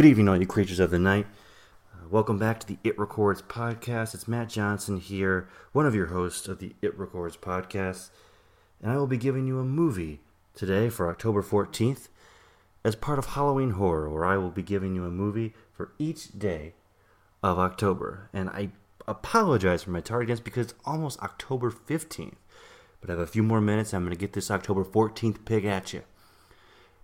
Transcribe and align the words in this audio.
Good 0.00 0.08
evening, 0.08 0.30
all 0.30 0.40
you 0.40 0.46
creatures 0.46 0.80
of 0.80 0.90
the 0.90 0.98
night. 0.98 1.26
Uh, 1.92 2.08
welcome 2.08 2.38
back 2.38 2.58
to 2.60 2.66
the 2.66 2.78
It 2.82 2.98
Records 2.98 3.42
podcast. 3.42 4.14
It's 4.14 4.26
Matt 4.26 4.48
Johnson 4.48 4.98
here, 4.98 5.46
one 5.72 5.84
of 5.84 5.94
your 5.94 6.06
hosts 6.06 6.48
of 6.48 6.58
the 6.58 6.72
It 6.80 6.98
Records 6.98 7.36
podcast, 7.36 8.08
and 8.80 8.90
I 8.90 8.96
will 8.96 9.06
be 9.06 9.18
giving 9.18 9.46
you 9.46 9.58
a 9.58 9.62
movie 9.62 10.20
today 10.54 10.88
for 10.88 11.10
October 11.10 11.42
14th 11.42 12.08
as 12.82 12.96
part 12.96 13.18
of 13.18 13.26
Halloween 13.26 13.72
Horror, 13.72 14.08
where 14.08 14.24
I 14.24 14.38
will 14.38 14.48
be 14.48 14.62
giving 14.62 14.94
you 14.94 15.04
a 15.04 15.10
movie 15.10 15.52
for 15.70 15.92
each 15.98 16.38
day 16.38 16.72
of 17.42 17.58
October. 17.58 18.30
And 18.32 18.48
I 18.48 18.70
apologize 19.06 19.82
for 19.82 19.90
my 19.90 20.00
tardiness 20.00 20.40
because 20.40 20.68
it's 20.68 20.80
almost 20.86 21.20
October 21.20 21.70
15th. 21.70 22.36
But 23.02 23.10
I 23.10 23.12
have 23.12 23.20
a 23.20 23.26
few 23.26 23.42
more 23.42 23.60
minutes. 23.60 23.92
I'm 23.92 24.04
going 24.04 24.16
to 24.16 24.18
get 24.18 24.32
this 24.32 24.50
October 24.50 24.82
14th 24.82 25.44
pig 25.44 25.66
at 25.66 25.92
you. 25.92 26.04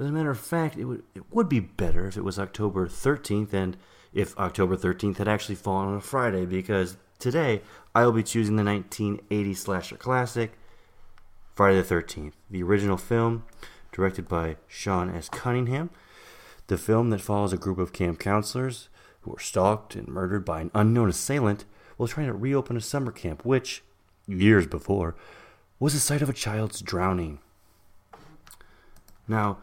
As 0.00 0.06
a 0.06 0.12
matter 0.12 0.30
of 0.30 0.40
fact, 0.40 0.78
it 0.78 0.86
would 0.86 1.02
it 1.14 1.24
would 1.30 1.48
be 1.50 1.60
better 1.60 2.06
if 2.06 2.16
it 2.16 2.24
was 2.24 2.38
October 2.38 2.88
13th 2.88 3.52
and 3.52 3.76
if 4.14 4.36
October 4.38 4.74
13th 4.74 5.18
had 5.18 5.28
actually 5.28 5.56
fallen 5.56 5.88
on 5.88 5.96
a 5.96 6.00
Friday 6.00 6.46
because 6.46 6.96
today 7.18 7.60
I 7.94 8.06
will 8.06 8.12
be 8.12 8.22
choosing 8.22 8.56
the 8.56 8.64
1980 8.64 9.52
slasher 9.52 9.96
classic 9.98 10.52
Friday 11.54 11.82
the 11.82 11.94
13th, 11.94 12.32
the 12.50 12.62
original 12.62 12.96
film 12.96 13.44
directed 13.92 14.26
by 14.26 14.56
Sean 14.66 15.14
S. 15.14 15.28
Cunningham. 15.28 15.90
The 16.68 16.78
film 16.78 17.10
that 17.10 17.20
follows 17.20 17.52
a 17.52 17.58
group 17.58 17.78
of 17.78 17.92
camp 17.92 18.18
counselors 18.18 18.88
who 19.22 19.34
are 19.34 19.40
stalked 19.40 19.96
and 19.96 20.08
murdered 20.08 20.46
by 20.46 20.62
an 20.62 20.70
unknown 20.74 21.10
assailant 21.10 21.66
while 21.98 22.08
trying 22.08 22.28
to 22.28 22.32
reopen 22.32 22.78
a 22.78 22.80
summer 22.80 23.12
camp, 23.12 23.44
which, 23.44 23.82
years 24.26 24.66
before, 24.66 25.14
was 25.78 25.92
the 25.92 26.00
site 26.00 26.22
of 26.22 26.30
a 26.30 26.32
child's 26.32 26.80
drowning. 26.80 27.40
Now, 29.28 29.58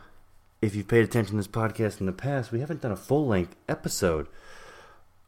if 0.61 0.75
you've 0.75 0.87
paid 0.87 1.03
attention 1.03 1.31
to 1.31 1.37
this 1.37 1.47
podcast 1.47 1.99
in 1.99 2.05
the 2.05 2.11
past, 2.11 2.51
we 2.51 2.59
haven't 2.59 2.81
done 2.81 2.91
a 2.91 2.97
full 2.97 3.27
length 3.27 3.55
episode 3.69 4.27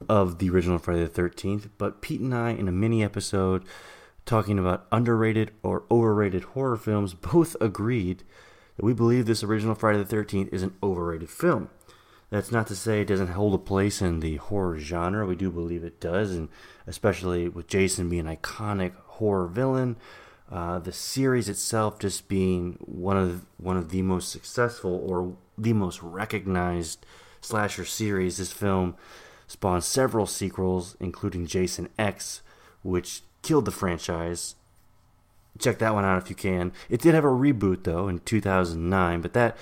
of 0.08 0.40
the 0.40 0.50
original 0.50 0.80
Friday 0.80 1.06
the 1.06 1.22
13th, 1.22 1.70
but 1.78 2.02
Pete 2.02 2.22
and 2.22 2.34
I, 2.34 2.52
in 2.52 2.68
a 2.68 2.72
mini 2.72 3.04
episode 3.04 3.64
talking 4.26 4.58
about 4.58 4.88
underrated 4.92 5.52
or 5.62 5.84
overrated 5.92 6.44
horror 6.44 6.78
films, 6.78 7.14
both 7.14 7.56
agreed 7.62 8.24
that 8.78 8.86
we 8.86 8.94
believe 8.94 9.26
this 9.26 9.44
original 9.44 9.76
Friday 9.76 10.02
the 10.02 10.16
13th 10.16 10.52
is 10.54 10.64
an 10.64 10.76
overrated 10.82 11.30
film. 11.30 11.70
That's 12.30 12.52
not 12.52 12.68
to 12.68 12.76
say 12.76 13.02
it 13.02 13.08
doesn't 13.08 13.28
hold 13.28 13.56
a 13.56 13.60
place 13.60 14.02
in 14.02 14.20
the 14.20 14.36
horror 14.38 14.78
genre. 14.78 15.26
We 15.26 15.36
do 15.36 15.52
believe 15.52 15.84
it 15.84 16.00
does, 16.00 16.32
and 16.32 16.50
especially 16.86 17.50
with 17.50 17.68
Jason 17.68 18.08
being 18.08 18.28
an 18.28 18.36
iconic 18.36 18.94
horror 18.96 19.48
villain, 19.48 19.98
uh, 20.52 20.80
the 20.80 20.92
series 20.92 21.47
itself 21.47 22.00
just 22.00 22.28
being 22.28 22.78
one 22.80 23.17
of 23.17 23.45
one 23.58 23.78
of 23.78 23.89
the 23.89 24.02
most 24.02 24.31
successful 24.31 25.03
or 25.05 25.36
the 25.58 25.73
most 25.73 26.02
recognized 26.02 27.05
slasher 27.42 27.86
series. 27.86 28.38
This 28.38 28.52
film 28.52 28.95
spawned 29.47 29.83
several 29.83 30.25
sequels, 30.25 30.97
including 31.00 31.45
Jason 31.45 31.89
X, 32.00 32.42
which 32.81 33.22
killed 33.44 33.66
the 33.66 33.72
franchise. 33.72 34.55
Check 35.59 35.77
that 35.80 35.94
one 35.94 36.05
out 36.05 36.22
if 36.22 36.30
you 36.30 36.36
can. 36.36 36.72
It 36.89 37.02
did 37.02 37.14
have 37.14 37.25
a 37.25 37.27
reboot 37.27 37.83
though 37.83 38.08
in 38.08 38.20
2009, 38.20 39.22
but 39.22 39.33
that 39.33 39.55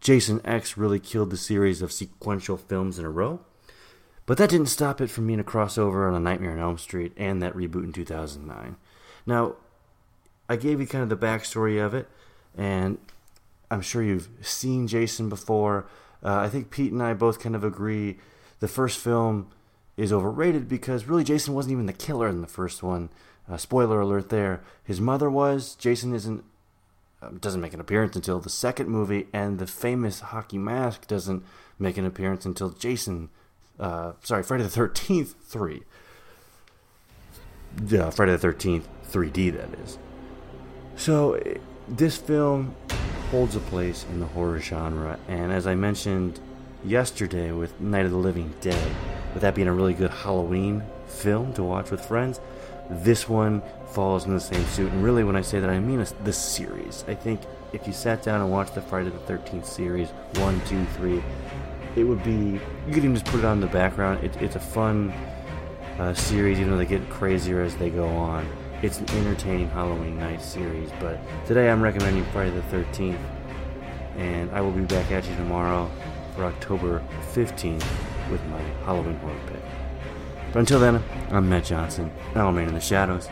Jason 0.00 0.40
X 0.44 0.76
really 0.76 0.98
killed 0.98 1.30
the 1.30 1.36
series 1.36 1.82
of 1.82 1.92
sequential 1.92 2.56
films 2.56 2.98
in 2.98 3.04
a 3.04 3.10
row. 3.10 3.40
But 4.24 4.38
that 4.38 4.50
didn't 4.50 4.66
stop 4.66 5.00
it 5.00 5.08
from 5.08 5.28
being 5.28 5.38
a 5.38 5.44
crossover 5.44 6.08
on 6.08 6.14
A 6.14 6.20
Nightmare 6.20 6.52
on 6.52 6.58
Elm 6.58 6.78
Street 6.78 7.12
and 7.16 7.40
that 7.42 7.54
reboot 7.54 7.84
in 7.84 7.92
2009. 7.92 8.76
Now, 9.24 9.54
I 10.48 10.56
gave 10.56 10.80
you 10.80 10.86
kind 10.86 11.02
of 11.02 11.08
the 11.08 11.26
backstory 11.26 11.84
of 11.84 11.94
it, 11.94 12.08
and 12.56 12.98
I'm 13.70 13.80
sure 13.80 14.02
you've 14.02 14.28
seen 14.40 14.86
Jason 14.86 15.28
before. 15.28 15.86
Uh, 16.22 16.36
I 16.36 16.48
think 16.48 16.70
Pete 16.70 16.92
and 16.92 17.02
I 17.02 17.14
both 17.14 17.40
kind 17.40 17.54
of 17.54 17.64
agree 17.64 18.16
the 18.60 18.68
first 18.68 18.98
film 18.98 19.48
is 19.96 20.12
overrated 20.12 20.68
because 20.68 21.06
really 21.06 21.24
Jason 21.24 21.54
wasn't 21.54 21.72
even 21.72 21.86
the 21.86 21.92
killer 21.92 22.28
in 22.28 22.40
the 22.40 22.46
first 22.46 22.82
one. 22.82 23.08
Uh, 23.48 23.56
spoiler 23.56 24.00
alert 24.00 24.28
there. 24.28 24.62
His 24.84 25.00
mother 25.00 25.30
was. 25.30 25.74
Jason 25.76 26.14
isn't 26.14 26.44
uh, 27.22 27.30
doesn't 27.40 27.60
make 27.60 27.72
an 27.74 27.80
appearance 27.80 28.14
until 28.16 28.40
the 28.40 28.50
second 28.50 28.88
movie, 28.88 29.26
and 29.32 29.58
the 29.58 29.66
famous 29.66 30.20
hockey 30.20 30.58
mask 30.58 31.06
doesn't 31.06 31.44
make 31.78 31.96
an 31.96 32.04
appearance 32.04 32.44
until 32.44 32.70
Jason. 32.70 33.30
Uh, 33.78 34.12
sorry, 34.22 34.42
Friday 34.42 34.64
the 34.64 34.70
Thirteenth 34.70 35.34
three. 35.42 35.82
Yeah, 37.86 38.10
Friday 38.10 38.32
the 38.32 38.38
Thirteenth 38.38 38.88
3D. 39.10 39.52
That 39.52 39.78
is. 39.80 39.98
So, 40.96 41.38
this 41.86 42.16
film 42.16 42.74
holds 43.30 43.54
a 43.54 43.60
place 43.60 44.06
in 44.10 44.18
the 44.18 44.26
horror 44.26 44.58
genre, 44.60 45.18
and 45.28 45.52
as 45.52 45.66
I 45.66 45.74
mentioned 45.74 46.40
yesterday 46.84 47.52
with 47.52 47.78
Night 47.80 48.06
of 48.06 48.12
the 48.12 48.16
Living 48.16 48.54
Dead, 48.62 48.90
with 49.34 49.42
that 49.42 49.54
being 49.54 49.68
a 49.68 49.72
really 49.74 49.92
good 49.92 50.10
Halloween 50.10 50.82
film 51.06 51.52
to 51.52 51.62
watch 51.62 51.90
with 51.90 52.00
friends, 52.00 52.40
this 52.88 53.28
one 53.28 53.62
falls 53.88 54.24
in 54.24 54.32
the 54.32 54.40
same 54.40 54.64
suit. 54.66 54.90
And 54.90 55.04
really, 55.04 55.22
when 55.22 55.36
I 55.36 55.42
say 55.42 55.60
that, 55.60 55.68
I 55.68 55.78
mean 55.80 56.04
this 56.24 56.38
series. 56.38 57.04
I 57.06 57.14
think 57.14 57.42
if 57.74 57.86
you 57.86 57.92
sat 57.92 58.22
down 58.22 58.40
and 58.40 58.50
watched 58.50 58.74
the 58.74 58.80
Friday 58.80 59.10
the 59.10 59.18
13th 59.18 59.66
series, 59.66 60.08
one, 60.36 60.60
two, 60.66 60.82
three, 60.96 61.22
it 61.94 62.04
would 62.04 62.24
be, 62.24 62.58
you 62.86 62.94
could 62.94 63.04
even 63.04 63.14
just 63.14 63.26
put 63.26 63.40
it 63.40 63.44
on 63.44 63.60
the 63.60 63.66
background. 63.66 64.24
It, 64.24 64.34
it's 64.36 64.56
a 64.56 64.60
fun 64.60 65.12
uh, 65.98 66.14
series, 66.14 66.58
even 66.58 66.72
though 66.72 66.78
they 66.78 66.86
get 66.86 67.08
crazier 67.10 67.60
as 67.60 67.76
they 67.76 67.90
go 67.90 68.08
on 68.08 68.48
it's 68.82 68.98
an 68.98 69.10
entertaining 69.10 69.68
Halloween 69.70 70.18
night 70.18 70.42
series. 70.42 70.90
But 71.00 71.18
today 71.46 71.70
I'm 71.70 71.82
recommending 71.82 72.24
Friday 72.26 72.50
the 72.50 72.62
13th, 72.76 73.18
and 74.16 74.50
I 74.50 74.60
will 74.60 74.72
be 74.72 74.82
back 74.82 75.10
at 75.10 75.26
you 75.28 75.34
tomorrow 75.36 75.90
for 76.34 76.44
October 76.44 77.02
15th 77.32 77.84
with 78.30 78.44
my 78.46 78.60
Halloween 78.84 79.16
horror 79.16 79.40
pick. 79.46 79.62
But 80.52 80.60
until 80.60 80.80
then, 80.80 81.02
I'm 81.30 81.48
Matt 81.48 81.64
Johnson, 81.64 82.10
and 82.30 82.36
I'll 82.36 82.48
remain 82.48 82.68
in 82.68 82.74
the 82.74 82.80
shadows. 82.80 83.28